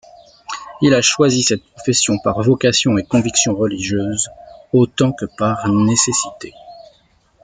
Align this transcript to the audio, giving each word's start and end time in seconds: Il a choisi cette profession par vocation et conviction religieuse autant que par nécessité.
Il 0.81 0.95
a 0.95 1.01
choisi 1.03 1.43
cette 1.43 1.61
profession 1.73 2.17
par 2.23 2.41
vocation 2.41 2.97
et 2.97 3.03
conviction 3.03 3.53
religieuse 3.55 4.29
autant 4.73 5.11
que 5.11 5.25
par 5.37 5.67
nécessité. 5.71 6.55